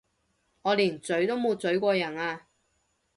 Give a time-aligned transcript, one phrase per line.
[0.63, 2.47] 我連咀都冇咀過人啊！